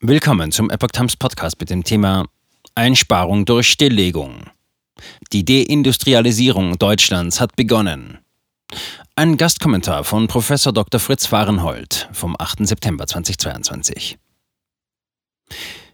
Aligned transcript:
Willkommen 0.00 0.52
zum 0.52 0.70
Epoch 0.70 0.92
Times 0.92 1.16
Podcast 1.16 1.58
mit 1.58 1.70
dem 1.70 1.82
Thema 1.82 2.26
Einsparung 2.76 3.44
durch 3.44 3.68
Stilllegung. 3.68 4.44
Die 5.32 5.44
Deindustrialisierung 5.44 6.78
Deutschlands 6.78 7.40
hat 7.40 7.56
begonnen. 7.56 8.18
Ein 9.16 9.36
Gastkommentar 9.36 10.04
von 10.04 10.28
Prof. 10.28 10.52
Dr. 10.72 11.00
Fritz 11.00 11.26
Fahrenhold 11.26 12.08
vom 12.12 12.36
8. 12.38 12.64
September 12.64 13.08
2022. 13.08 14.18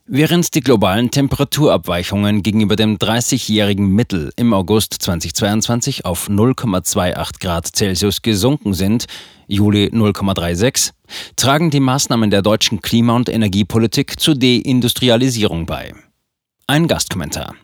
Während 0.07 0.55
die 0.55 0.61
globalen 0.61 1.11
Temperaturabweichungen 1.11 2.43
gegenüber 2.43 2.77
dem 2.77 2.98
30-jährigen 2.98 3.89
Mittel 3.89 4.32
im 4.36 4.53
August 4.53 4.93
2022 5.00 6.04
auf 6.04 6.29
0,28 6.29 7.41
Grad 7.41 7.75
Celsius 7.75 8.21
gesunken 8.21 8.75
sind, 8.75 9.07
Juli 9.46 9.86
0,36, 9.86 10.90
tragen 11.36 11.71
die 11.71 11.80
Maßnahmen 11.80 12.30
der 12.30 12.43
deutschen 12.43 12.82
Klima- 12.82 13.17
und 13.17 13.30
Energiepolitik 13.30 14.21
zur 14.21 14.35
Deindustrialisierung 14.35 15.64
bei. 15.64 15.95
Ein 16.67 16.86
Gastkommentar. 16.86 17.54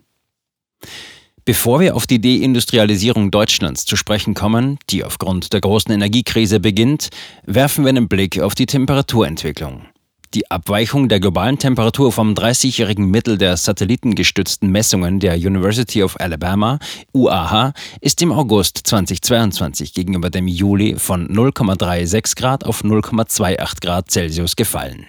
Bevor 1.44 1.80
wir 1.80 1.94
auf 1.94 2.06
die 2.06 2.22
Deindustrialisierung 2.22 3.30
Deutschlands 3.30 3.84
zu 3.84 3.96
sprechen 3.96 4.32
kommen, 4.32 4.78
die 4.88 5.04
aufgrund 5.04 5.52
der 5.52 5.60
großen 5.60 5.92
Energiekrise 5.92 6.58
beginnt, 6.58 7.10
werfen 7.44 7.84
wir 7.84 7.90
einen 7.90 8.08
Blick 8.08 8.40
auf 8.40 8.54
die 8.54 8.66
Temperaturentwicklung. 8.66 9.89
Die 10.32 10.48
Abweichung 10.48 11.08
der 11.08 11.18
globalen 11.18 11.58
Temperatur 11.58 12.12
vom 12.12 12.34
30-jährigen 12.34 13.10
Mittel 13.10 13.36
der 13.36 13.56
satellitengestützten 13.56 14.70
Messungen 14.70 15.18
der 15.18 15.34
University 15.34 16.04
of 16.04 16.20
Alabama, 16.20 16.78
UAH, 17.12 17.72
ist 18.00 18.22
im 18.22 18.30
August 18.30 18.78
2022 18.84 19.92
gegenüber 19.92 20.30
dem 20.30 20.46
Juli 20.46 20.94
von 20.96 21.26
0,36 21.28 22.36
Grad 22.36 22.64
auf 22.64 22.84
0,28 22.84 23.80
Grad 23.80 24.08
Celsius 24.12 24.54
gefallen. 24.54 25.08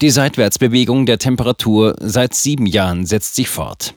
Die 0.00 0.10
Seitwärtsbewegung 0.10 1.04
der 1.06 1.18
Temperatur 1.18 1.96
seit 1.98 2.32
sieben 2.34 2.66
Jahren 2.66 3.06
setzt 3.06 3.34
sich 3.34 3.48
fort. 3.48 3.94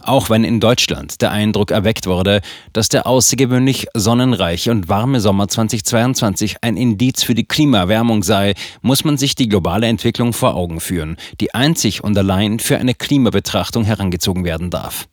Auch 0.00 0.30
wenn 0.30 0.44
in 0.44 0.60
Deutschland 0.60 1.20
der 1.22 1.30
Eindruck 1.30 1.70
erweckt 1.70 2.06
wurde, 2.06 2.40
dass 2.72 2.88
der 2.88 3.06
außergewöhnlich 3.06 3.86
sonnenreiche 3.94 4.70
und 4.70 4.88
warme 4.88 5.20
Sommer 5.20 5.48
2022 5.48 6.56
ein 6.62 6.76
Indiz 6.76 7.22
für 7.22 7.34
die 7.34 7.46
Klimaerwärmung 7.46 8.22
sei, 8.22 8.54
muss 8.80 9.04
man 9.04 9.16
sich 9.16 9.34
die 9.34 9.48
globale 9.48 9.86
Entwicklung 9.86 10.32
vor 10.32 10.54
Augen 10.54 10.80
führen, 10.80 11.16
die 11.40 11.54
einzig 11.54 12.04
und 12.04 12.16
allein 12.16 12.58
für 12.58 12.78
eine 12.78 12.94
Klimabetrachtung 12.94 13.84
herangezogen 13.84 14.44
werden 14.44 14.70
darf. 14.70 15.06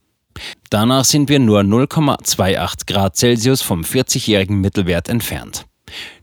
Danach 0.69 1.05
sind 1.05 1.29
wir 1.29 1.39
nur 1.39 1.61
0,28 1.61 2.85
Grad 2.87 3.17
Celsius 3.17 3.61
vom 3.61 3.81
40-jährigen 3.81 4.61
Mittelwert 4.61 5.09
entfernt. 5.09 5.65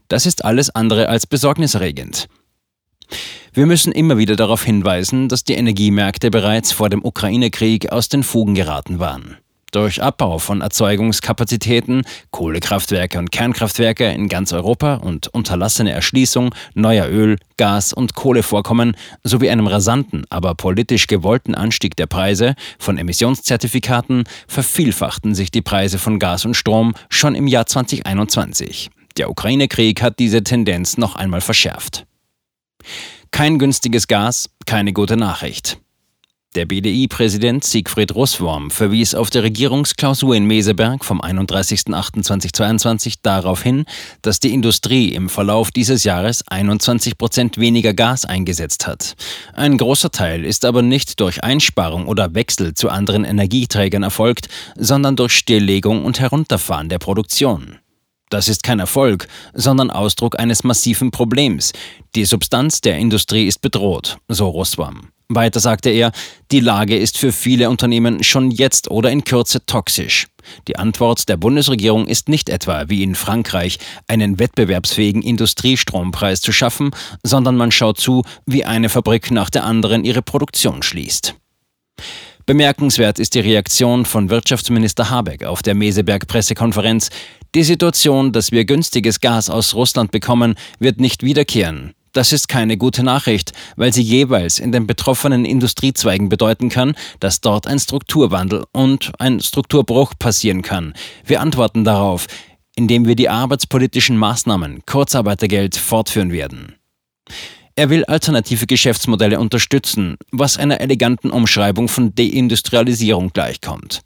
Das 0.08 0.26
ist 0.26 0.44
alles 0.44 0.70
andere 0.70 1.08
als 1.08 1.26
besorgniserregend. 1.26 2.28
Wir 3.52 3.66
müssen 3.66 3.92
immer 3.92 4.18
wieder 4.18 4.36
darauf 4.36 4.64
hinweisen, 4.64 5.28
dass 5.28 5.44
die 5.44 5.54
Energiemärkte 5.54 6.30
bereits 6.30 6.72
vor 6.72 6.90
dem 6.90 7.04
Ukraine-Krieg 7.04 7.90
aus 7.90 8.08
den 8.08 8.22
Fugen 8.22 8.54
geraten 8.54 8.98
waren. 8.98 9.38
Durch 9.72 10.02
Abbau 10.02 10.38
von 10.38 10.60
Erzeugungskapazitäten, 10.62 12.04
Kohlekraftwerke 12.30 13.18
und 13.18 13.32
Kernkraftwerke 13.32 14.06
in 14.06 14.28
ganz 14.28 14.52
Europa 14.52 14.94
und 14.94 15.28
unterlassene 15.28 15.90
Erschließung 15.90 16.54
neuer 16.74 17.08
Öl-, 17.08 17.38
Gas- 17.56 17.92
und 17.92 18.14
Kohlevorkommen 18.14 18.96
sowie 19.24 19.50
einem 19.50 19.66
rasanten, 19.66 20.24
aber 20.30 20.54
politisch 20.54 21.08
gewollten 21.08 21.54
Anstieg 21.54 21.96
der 21.96 22.06
Preise 22.06 22.54
von 22.78 22.96
Emissionszertifikaten 22.96 24.24
vervielfachten 24.46 25.34
sich 25.34 25.50
die 25.50 25.62
Preise 25.62 25.98
von 25.98 26.18
Gas 26.18 26.44
und 26.46 26.54
Strom 26.54 26.94
schon 27.10 27.34
im 27.34 27.46
Jahr 27.46 27.66
2021. 27.66 28.88
Der 29.18 29.30
Ukraine-Krieg 29.30 30.00
hat 30.00 30.18
diese 30.18 30.42
Tendenz 30.42 30.96
noch 30.96 31.16
einmal 31.16 31.40
verschärft. 31.40 32.06
Kein 33.30 33.58
günstiges 33.58 34.08
Gas, 34.08 34.48
keine 34.66 34.92
gute 34.92 35.16
Nachricht. 35.16 35.78
Der 36.56 36.64
BDI-Präsident 36.64 37.62
Siegfried 37.64 38.14
Russwurm 38.14 38.70
verwies 38.70 39.14
auf 39.14 39.28
der 39.28 39.42
Regierungsklausur 39.42 40.34
in 40.34 40.46
Meseberg 40.46 41.04
vom 41.04 41.20
31.08.2022 41.20 43.16
darauf 43.20 43.62
hin, 43.62 43.84
dass 44.22 44.40
die 44.40 44.54
Industrie 44.54 45.12
im 45.12 45.28
Verlauf 45.28 45.70
dieses 45.70 46.04
Jahres 46.04 46.48
21 46.48 47.18
Prozent 47.18 47.58
weniger 47.58 47.92
Gas 47.92 48.24
eingesetzt 48.24 48.86
hat. 48.86 49.16
Ein 49.52 49.76
großer 49.76 50.10
Teil 50.10 50.46
ist 50.46 50.64
aber 50.64 50.80
nicht 50.80 51.20
durch 51.20 51.44
Einsparung 51.44 52.06
oder 52.06 52.34
Wechsel 52.34 52.72
zu 52.72 52.88
anderen 52.88 53.24
Energieträgern 53.24 54.02
erfolgt, 54.02 54.48
sondern 54.76 55.14
durch 55.14 55.32
Stilllegung 55.32 56.06
und 56.06 56.20
Herunterfahren 56.20 56.88
der 56.88 57.00
Produktion. 57.00 57.80
Das 58.28 58.48
ist 58.48 58.62
kein 58.62 58.80
Erfolg, 58.80 59.28
sondern 59.54 59.90
Ausdruck 59.90 60.38
eines 60.38 60.64
massiven 60.64 61.10
Problems. 61.10 61.72
Die 62.14 62.24
Substanz 62.24 62.80
der 62.80 62.98
Industrie 62.98 63.46
ist 63.46 63.60
bedroht, 63.60 64.18
so 64.28 64.48
Roswam. 64.48 65.10
Weiter 65.28 65.58
sagte 65.58 65.90
er, 65.90 66.12
die 66.52 66.60
Lage 66.60 66.96
ist 66.96 67.18
für 67.18 67.32
viele 67.32 67.68
Unternehmen 67.68 68.22
schon 68.22 68.50
jetzt 68.50 68.90
oder 68.90 69.10
in 69.10 69.24
Kürze 69.24 69.64
toxisch. 69.66 70.28
Die 70.68 70.76
Antwort 70.76 71.28
der 71.28 71.36
Bundesregierung 71.36 72.06
ist 72.06 72.28
nicht 72.28 72.48
etwa, 72.48 72.88
wie 72.88 73.02
in 73.02 73.16
Frankreich, 73.16 73.78
einen 74.06 74.38
wettbewerbsfähigen 74.38 75.22
Industriestrompreis 75.22 76.40
zu 76.40 76.52
schaffen, 76.52 76.90
sondern 77.24 77.56
man 77.56 77.72
schaut 77.72 77.98
zu, 77.98 78.22
wie 78.44 78.64
eine 78.64 78.88
Fabrik 78.88 79.32
nach 79.32 79.50
der 79.50 79.64
anderen 79.64 80.04
ihre 80.04 80.22
Produktion 80.22 80.84
schließt. 80.84 81.34
Bemerkenswert 82.46 83.18
ist 83.18 83.34
die 83.34 83.40
Reaktion 83.40 84.04
von 84.04 84.30
Wirtschaftsminister 84.30 85.10
Habeck 85.10 85.42
auf 85.42 85.62
der 85.62 85.74
Meseberg-Pressekonferenz. 85.74 87.10
Die 87.56 87.64
Situation, 87.64 88.30
dass 88.30 88.52
wir 88.52 88.64
günstiges 88.64 89.18
Gas 89.18 89.50
aus 89.50 89.74
Russland 89.74 90.12
bekommen, 90.12 90.54
wird 90.78 91.00
nicht 91.00 91.24
wiederkehren. 91.24 91.92
Das 92.12 92.32
ist 92.32 92.46
keine 92.46 92.76
gute 92.76 93.02
Nachricht, 93.02 93.52
weil 93.74 93.92
sie 93.92 94.02
jeweils 94.02 94.60
in 94.60 94.70
den 94.70 94.86
betroffenen 94.86 95.44
Industriezweigen 95.44 96.28
bedeuten 96.28 96.68
kann, 96.68 96.94
dass 97.18 97.40
dort 97.40 97.66
ein 97.66 97.80
Strukturwandel 97.80 98.64
und 98.70 99.10
ein 99.18 99.40
Strukturbruch 99.40 100.14
passieren 100.16 100.62
kann. 100.62 100.94
Wir 101.24 101.40
antworten 101.40 101.82
darauf, 101.82 102.28
indem 102.76 103.08
wir 103.08 103.16
die 103.16 103.28
arbeitspolitischen 103.28 104.16
Maßnahmen 104.16 104.86
Kurzarbeitergeld 104.86 105.74
fortführen 105.74 106.30
werden. 106.30 106.76
Er 107.78 107.90
will 107.90 108.06
alternative 108.06 108.66
Geschäftsmodelle 108.66 109.38
unterstützen, 109.38 110.16
was 110.30 110.56
einer 110.56 110.80
eleganten 110.80 111.30
Umschreibung 111.30 111.88
von 111.88 112.14
Deindustrialisierung 112.14 113.34
gleichkommt. 113.34 114.00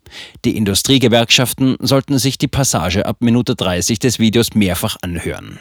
Die 0.45 0.57
Industriegewerkschaften 0.57 1.77
sollten 1.79 2.19
sich 2.19 2.37
die 2.37 2.49
Passage 2.49 3.07
ab 3.07 3.19
Minute 3.21 3.55
30 3.55 4.01
des 4.01 4.19
Videos 4.19 4.55
mehrfach 4.55 4.97
anhören. 5.03 5.61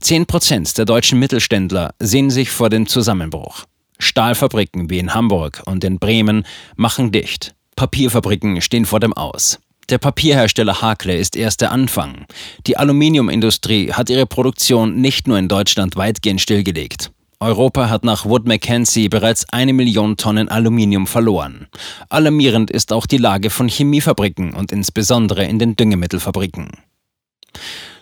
Zehn 0.00 0.24
Prozent 0.24 0.78
der 0.78 0.86
deutschen 0.86 1.18
Mittelständler 1.18 1.94
sehen 1.98 2.30
sich 2.30 2.50
vor 2.50 2.70
dem 2.70 2.86
Zusammenbruch. 2.86 3.66
Stahlfabriken 3.98 4.88
wie 4.88 4.98
in 4.98 5.12
Hamburg 5.12 5.62
und 5.66 5.84
in 5.84 5.98
Bremen 5.98 6.46
machen 6.76 7.12
dicht. 7.12 7.54
Papierfabriken 7.76 8.62
stehen 8.62 8.86
vor 8.86 9.00
dem 9.00 9.12
Aus. 9.12 9.58
Der 9.88 9.98
Papierhersteller 9.98 10.82
Hakle 10.82 11.16
ist 11.16 11.34
erst 11.34 11.62
der 11.62 11.72
Anfang. 11.72 12.26
Die 12.66 12.76
Aluminiumindustrie 12.76 13.92
hat 13.92 14.10
ihre 14.10 14.26
Produktion 14.26 15.00
nicht 15.00 15.26
nur 15.26 15.38
in 15.38 15.48
Deutschland 15.48 15.96
weitgehend 15.96 16.42
stillgelegt. 16.42 17.10
Europa 17.40 17.88
hat 17.88 18.04
nach 18.04 18.26
Wood 18.26 18.46
Mackenzie 18.46 19.08
bereits 19.08 19.48
eine 19.50 19.72
Million 19.72 20.16
Tonnen 20.16 20.48
Aluminium 20.48 21.06
verloren. 21.06 21.68
Alarmierend 22.10 22.70
ist 22.70 22.92
auch 22.92 23.06
die 23.06 23.16
Lage 23.16 23.48
von 23.48 23.68
Chemiefabriken 23.68 24.54
und 24.54 24.72
insbesondere 24.72 25.44
in 25.44 25.58
den 25.58 25.76
Düngemittelfabriken. 25.76 26.70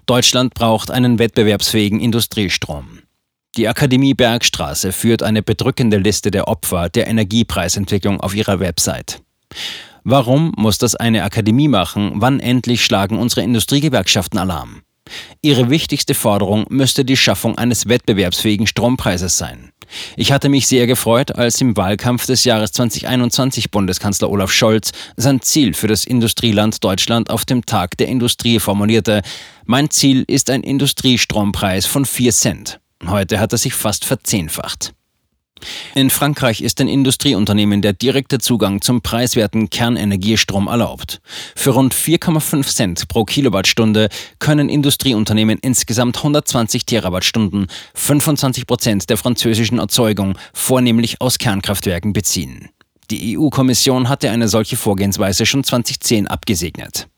Deutschland 0.06 0.54
braucht 0.54 0.91
einen 0.91 1.18
wettbewerbsfähigen 1.18 2.00
Industriestrom. 2.00 3.00
Die 3.56 3.68
Akademie 3.68 4.14
Bergstraße 4.14 4.91
führt 4.91 5.22
eine 5.22 5.42
bedrückende 5.42 5.98
Liste 5.98 6.30
der 6.30 6.48
Opfer 6.48 6.88
der 6.88 7.06
Energiepreisentwicklung 7.06 8.20
auf 8.20 8.34
ihrer 8.34 8.58
Website. 8.58 9.20
Warum 10.08 10.52
muss 10.56 10.78
das 10.78 10.94
eine 10.94 11.24
Akademie 11.24 11.66
machen? 11.66 12.12
Wann 12.14 12.38
endlich 12.38 12.84
schlagen 12.84 13.18
unsere 13.18 13.42
Industriegewerkschaften 13.42 14.38
Alarm? 14.38 14.82
Ihre 15.42 15.68
wichtigste 15.68 16.14
Forderung 16.14 16.64
müsste 16.68 17.04
die 17.04 17.16
Schaffung 17.16 17.58
eines 17.58 17.88
wettbewerbsfähigen 17.88 18.68
Strompreises 18.68 19.36
sein. 19.36 19.72
Ich 20.16 20.30
hatte 20.30 20.48
mich 20.48 20.68
sehr 20.68 20.86
gefreut, 20.86 21.34
als 21.34 21.60
im 21.60 21.76
Wahlkampf 21.76 22.24
des 22.26 22.44
Jahres 22.44 22.70
2021 22.70 23.72
Bundeskanzler 23.72 24.30
Olaf 24.30 24.53
Scholz 24.53 24.92
sein 25.16 25.42
Ziel 25.42 25.74
für 25.74 25.88
das 25.88 26.04
Industrieland 26.04 26.84
Deutschland 26.84 27.28
auf 27.28 27.44
dem 27.44 27.66
Tag 27.66 27.97
der 27.97 28.06
Industrie 28.06 28.60
formulierte. 28.60 29.22
Mein 29.64 29.91
Ziel 29.91 30.24
ist 30.28 30.50
ein 30.50 30.62
Industriestrompreis 30.62 31.86
von 31.86 32.04
4 32.04 32.30
Cent. 32.30 32.80
Heute 33.04 33.41
hat 33.41 33.50
er 33.50 33.59
sich 33.59 33.74
fast 33.74 34.04
verzehnfacht. 34.04 34.96
In 35.97 36.10
Frankreich 36.10 36.60
ist 36.60 36.78
den 36.78 36.89
Industrieunternehmen 36.89 37.81
der 37.81 37.95
direkte 37.95 38.39
Zugang 38.39 38.83
zum 38.83 39.01
preiswerten 39.01 39.71
Kernenergiestrom 39.71 40.66
erlaubt. 40.66 41.22
Für 41.54 41.71
rund 41.71 41.95
4,5 41.95 42.66
Cent 42.66 43.09
pro 43.09 43.25
Kilowattstunde 43.25 44.10
können 44.39 44.69
Industrieunternehmen 44.69 45.59
insgesamt 45.59 46.19
120 46.19 46.84
Terawattstunden, 46.84 47.69
25 47.95 48.66
Prozent 48.66 49.09
der 49.09 49.16
französischen 49.16 49.78
Erzeugung, 49.78 50.37
vornehmlich 50.53 51.22
aus 51.22 51.39
Kernkraftwerken 51.39 52.13
beziehen. 52.13 52.69
Die 53.10 53.39
EU-Kommission 53.39 54.10
hatte 54.10 54.31
eine 54.31 54.48
solche 54.48 54.77
Vorgehensweise 54.77 55.47
schon 55.47 55.65
2010 55.65 56.27
abgesegnet. 56.27 57.09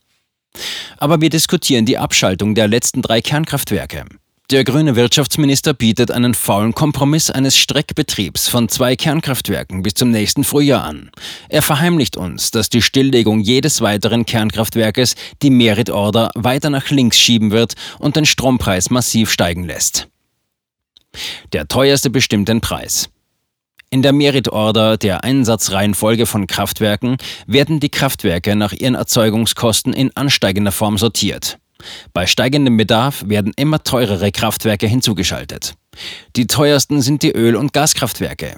Aber 0.99 1.21
wir 1.21 1.31
diskutieren 1.31 1.85
die 1.85 1.99
Abschaltung 1.99 2.55
der 2.55 2.69
letzten 2.69 3.03
drei 3.03 3.23
Kernkraftwerke. 3.23 4.05
Der 4.51 4.65
grüne 4.65 4.97
Wirtschaftsminister 4.97 5.75
bietet 5.75 6.11
einen 6.11 6.33
faulen 6.33 6.73
Kompromiss 6.73 7.31
eines 7.31 7.59
Streckbetriebs 7.59 8.49
von 8.49 8.71
zwei 8.71 8.97
Kernkraftwerken 8.97 9.83
bis 9.83 9.93
zum 9.93 10.11
nächsten 10.11 10.43
Frühjahr 10.43 10.85
an. 10.85 11.11
Er 11.51 11.61
verheimlicht 11.61 12.17
uns, 12.17 12.51
dass 12.51 12.71
die 12.71 12.81
Stilllegung 12.81 13.41
jedes 13.41 13.83
weiteren 13.83 14.25
Kernkraftwerkes 14.25 15.17
die 15.43 15.51
Merit-Order 15.51 16.31
weiter 16.35 16.71
nach 16.71 16.89
links 16.89 17.19
schieben 17.19 17.51
wird 17.51 17.75
und 17.99 18.17
den 18.17 18.25
Strompreis 18.25 18.89
massiv 18.89 19.31
steigen 19.31 19.65
lässt. 19.65 20.09
Der 21.53 21.69
teuerste 21.69 22.09
bestimmt 22.09 22.49
den 22.49 22.63
Preis. 22.63 23.11
In 23.91 24.01
der 24.01 24.15
Merit-Order 24.15 24.97
der 24.97 25.25
Einsatzreihenfolge 25.25 26.25
von 26.25 26.47
Kraftwerken 26.47 27.19
werden 27.47 27.81
die 27.81 27.91
Kraftwerke 27.91 28.57
nach 28.57 28.73
ihren 28.73 28.95
Erzeugungskosten 28.95 29.93
in 29.93 30.17
ansteigender 30.17 30.73
Form 30.73 30.97
sortiert. 30.97 31.59
Bei 32.13 32.27
steigendem 32.27 32.77
Bedarf 32.77 33.25
werden 33.27 33.53
immer 33.57 33.83
teurere 33.83 34.33
Kraftwerke 34.33 34.87
hinzugeschaltet. 34.87 35.75
Die 36.37 36.47
teuersten 36.47 37.03
sind 37.03 37.23
die 37.23 37.33
Öl- 37.33 37.57
und 37.57 37.73
Gaskraftwerke. 37.73 38.57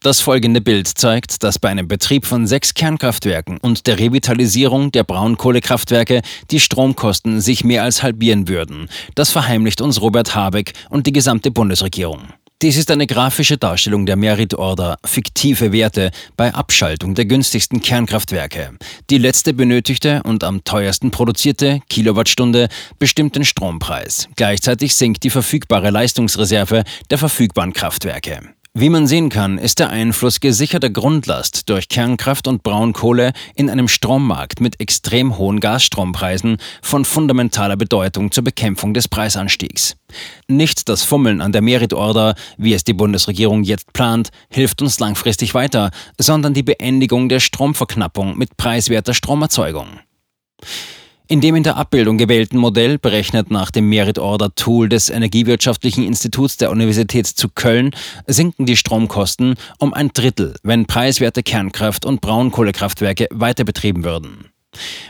Das 0.00 0.20
folgende 0.20 0.60
Bild 0.60 0.86
zeigt, 0.88 1.42
dass 1.42 1.58
bei 1.58 1.70
einem 1.70 1.88
Betrieb 1.88 2.26
von 2.26 2.46
sechs 2.46 2.74
Kernkraftwerken 2.74 3.58
und 3.58 3.86
der 3.86 3.98
Revitalisierung 3.98 4.92
der 4.92 5.04
Braunkohlekraftwerke 5.04 6.22
die 6.50 6.60
Stromkosten 6.60 7.40
sich 7.40 7.64
mehr 7.64 7.82
als 7.82 8.02
halbieren 8.02 8.48
würden. 8.48 8.88
Das 9.14 9.30
verheimlicht 9.30 9.80
uns 9.80 10.00
Robert 10.00 10.34
Habeck 10.34 10.72
und 10.90 11.06
die 11.06 11.12
gesamte 11.12 11.50
Bundesregierung. 11.50 12.28
Dies 12.62 12.76
ist 12.76 12.90
eine 12.90 13.06
grafische 13.06 13.56
Darstellung 13.56 14.04
der 14.04 14.16
Merit-Order, 14.16 14.98
fiktive 15.02 15.72
Werte 15.72 16.10
bei 16.36 16.52
Abschaltung 16.52 17.14
der 17.14 17.24
günstigsten 17.24 17.80
Kernkraftwerke. 17.80 18.76
Die 19.08 19.16
letzte 19.16 19.54
benötigte 19.54 20.22
und 20.24 20.44
am 20.44 20.62
teuersten 20.62 21.10
produzierte 21.10 21.80
Kilowattstunde 21.88 22.68
bestimmt 22.98 23.34
den 23.34 23.46
Strompreis. 23.46 24.28
Gleichzeitig 24.36 24.94
sinkt 24.94 25.24
die 25.24 25.30
verfügbare 25.30 25.88
Leistungsreserve 25.88 26.84
der 27.08 27.16
verfügbaren 27.16 27.72
Kraftwerke. 27.72 28.42
Wie 28.72 28.88
man 28.88 29.08
sehen 29.08 29.30
kann, 29.30 29.58
ist 29.58 29.80
der 29.80 29.90
Einfluss 29.90 30.38
gesicherter 30.38 30.90
Grundlast 30.90 31.68
durch 31.68 31.88
Kernkraft 31.88 32.46
und 32.46 32.62
Braunkohle 32.62 33.32
in 33.56 33.68
einem 33.68 33.88
Strommarkt 33.88 34.60
mit 34.60 34.78
extrem 34.78 35.38
hohen 35.38 35.58
Gasstrompreisen 35.58 36.56
von 36.80 37.04
fundamentaler 37.04 37.74
Bedeutung 37.74 38.30
zur 38.30 38.44
Bekämpfung 38.44 38.94
des 38.94 39.08
Preisanstiegs. 39.08 39.96
Nicht 40.46 40.88
das 40.88 41.02
Fummeln 41.02 41.40
an 41.40 41.50
der 41.50 41.62
Merit-Order, 41.62 42.36
wie 42.58 42.72
es 42.72 42.84
die 42.84 42.92
Bundesregierung 42.92 43.64
jetzt 43.64 43.92
plant, 43.92 44.30
hilft 44.50 44.82
uns 44.82 45.00
langfristig 45.00 45.52
weiter, 45.52 45.90
sondern 46.16 46.54
die 46.54 46.62
Beendigung 46.62 47.28
der 47.28 47.40
Stromverknappung 47.40 48.38
mit 48.38 48.56
preiswerter 48.56 49.14
Stromerzeugung. 49.14 49.98
In 51.30 51.40
dem 51.40 51.54
in 51.54 51.62
der 51.62 51.76
Abbildung 51.76 52.18
gewählten 52.18 52.58
Modell, 52.58 52.98
berechnet 52.98 53.52
nach 53.52 53.70
dem 53.70 53.88
Merit 53.88 54.18
Order 54.18 54.52
Tool 54.56 54.88
des 54.88 55.10
Energiewirtschaftlichen 55.10 56.02
Instituts 56.02 56.56
der 56.56 56.72
Universität 56.72 57.28
zu 57.28 57.48
Köln, 57.48 57.92
sinken 58.26 58.66
die 58.66 58.76
Stromkosten 58.76 59.54
um 59.78 59.94
ein 59.94 60.08
Drittel, 60.12 60.56
wenn 60.64 60.86
preiswerte 60.86 61.44
Kernkraft- 61.44 62.04
und 62.04 62.20
Braunkohlekraftwerke 62.20 63.28
weiter 63.30 63.62
betrieben 63.62 64.02
würden. 64.02 64.46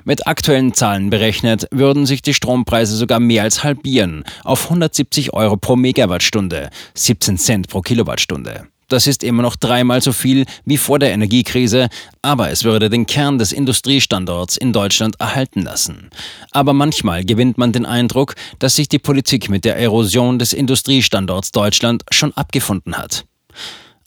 Mit 0.05 0.27
aktuellen 0.27 0.75
Zahlen 0.75 1.09
berechnet 1.09 1.67
würden 1.71 2.05
sich 2.05 2.21
die 2.21 2.35
Strompreise 2.35 2.97
sogar 2.97 3.19
mehr 3.19 3.45
als 3.45 3.65
halbieren 3.65 4.25
auf 4.45 4.65
170 4.65 5.33
Euro 5.33 5.57
pro 5.57 5.75
Megawattstunde, 5.75 6.69
17 6.93 7.39
Cent 7.39 7.69
pro 7.69 7.81
Kilowattstunde. 7.81 8.67
Das 8.91 9.07
ist 9.07 9.23
immer 9.23 9.43
noch 9.43 9.55
dreimal 9.55 10.03
so 10.03 10.13
viel 10.13 10.47
wie 10.65 10.77
vor 10.77 10.99
der 10.99 11.13
Energiekrise, 11.13 11.89
aber 12.23 12.51
es 12.51 12.65
würde 12.65 12.91
den 12.91 13.07
Kern 13.07 13.39
des 13.39 13.53
Industriestandorts 13.53 14.57
in 14.57 14.73
Deutschland 14.73 15.15
erhalten 15.21 15.63
lassen. 15.63 16.11
Aber 16.51 16.73
manchmal 16.73 17.25
gewinnt 17.25 17.57
man 17.57 17.71
den 17.71 17.87
Eindruck, 17.87 18.35
dass 18.59 18.75
sich 18.75 18.89
die 18.89 18.99
Politik 18.99 19.49
mit 19.49 19.65
der 19.65 19.77
Erosion 19.77 20.41
des 20.41 20.53
Industriestandorts 20.53 21.53
Deutschland 21.53 22.03
schon 22.11 22.35
abgefunden 22.35 22.99
hat. 22.99 23.25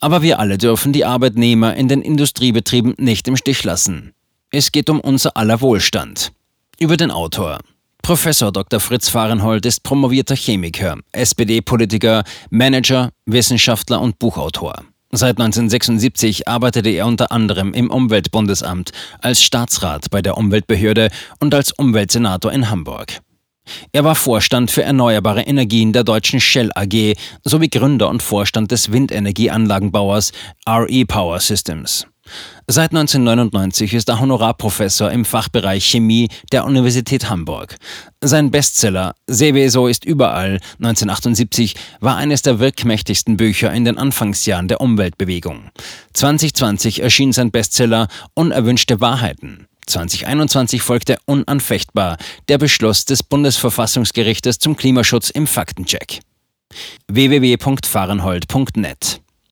Aber 0.01 0.21
wir 0.21 0.39
alle 0.39 0.57
dürfen 0.57 0.91
die 0.91 1.05
Arbeitnehmer 1.05 1.75
in 1.75 1.87
den 1.87 2.01
Industriebetrieben 2.01 2.95
nicht 2.97 3.25
im 3.29 3.37
Stich 3.37 3.63
lassen. 3.63 4.11
Es 4.51 4.73
geht 4.73 4.89
um 4.89 4.99
unser 4.99 5.37
aller 5.37 5.61
Wohlstand. 5.61 6.33
Über 6.77 6.97
den 6.97 7.09
Autor. 7.09 7.59
Professor 8.03 8.51
Dr. 8.51 8.81
Fritz 8.81 9.07
Fahrenhold 9.07 9.65
ist 9.65 9.81
promovierter 9.81 10.35
Chemiker, 10.35 10.97
SPD-Politiker, 11.13 12.25
Manager, 12.49 13.11
Wissenschaftler 13.25 14.01
und 14.01 14.19
Buchautor. 14.19 14.83
Seit 15.11 15.39
1976 15.39 16.45
arbeitete 16.45 16.89
er 16.89 17.07
unter 17.07 17.31
anderem 17.31 17.73
im 17.73 17.89
Umweltbundesamt, 17.89 18.91
als 19.21 19.41
Staatsrat 19.41 20.09
bei 20.11 20.21
der 20.21 20.37
Umweltbehörde 20.37 21.11
und 21.39 21.55
als 21.55 21.71
Umweltsenator 21.71 22.51
in 22.51 22.69
Hamburg. 22.69 23.21
Er 23.93 24.03
war 24.03 24.15
Vorstand 24.15 24.69
für 24.69 24.83
erneuerbare 24.83 25.43
Energien 25.43 25.93
der 25.93 26.03
deutschen 26.03 26.41
Shell 26.41 26.71
AG 26.75 27.15
sowie 27.45 27.69
Gründer 27.69 28.09
und 28.09 28.21
Vorstand 28.21 28.71
des 28.71 28.91
Windenergieanlagenbauers 28.91 30.33
RE 30.67 31.05
Power 31.05 31.39
Systems. 31.39 32.05
Seit 32.67 32.91
1999 32.91 33.93
ist 33.93 34.09
er 34.09 34.21
Honorarprofessor 34.21 35.11
im 35.11 35.25
Fachbereich 35.25 35.85
Chemie 35.85 36.29
der 36.51 36.65
Universität 36.65 37.29
Hamburg. 37.29 37.75
Sein 38.21 38.51
Bestseller 38.51 39.15
Seveso 39.27 39.87
ist 39.87 40.05
überall 40.05 40.59
1978 40.79 41.75
war 41.99 42.15
eines 42.15 42.41
der 42.41 42.59
wirkmächtigsten 42.59 43.35
Bücher 43.35 43.73
in 43.73 43.83
den 43.83 43.97
Anfangsjahren 43.97 44.69
der 44.69 44.79
Umweltbewegung. 44.79 45.71
2020 46.13 47.01
erschien 47.01 47.33
sein 47.33 47.51
Bestseller 47.51 48.07
Unerwünschte 48.33 49.01
Wahrheiten. 49.01 49.67
2021 49.87 50.81
folgte 50.81 51.17
unanfechtbar 51.25 52.15
der 52.47 52.57
Beschluss 52.57 53.03
des 53.05 53.23
Bundesverfassungsgerichtes 53.23 54.59
zum 54.59 54.77
Klimaschutz 54.77 55.29
im 55.29 55.47
Faktencheck. 55.47 56.21
www.fahrenhold.net 57.07 59.22